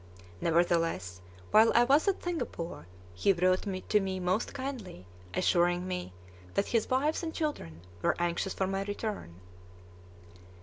[0.41, 1.21] Nevertheless,
[1.51, 6.11] while I was at Singapore he wrote to me most kindly, assuring me
[6.55, 9.35] that his wives and children were anxious for my return.